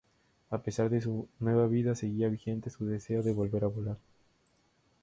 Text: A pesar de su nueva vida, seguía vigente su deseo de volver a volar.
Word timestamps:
A 0.49 0.57
pesar 0.63 0.89
de 0.89 0.99
su 0.99 1.27
nueva 1.39 1.67
vida, 1.67 1.93
seguía 1.93 2.27
vigente 2.27 2.71
su 2.71 2.87
deseo 2.87 3.21
de 3.21 3.33
volver 3.33 3.63
a 3.65 3.67
volar. 3.67 3.97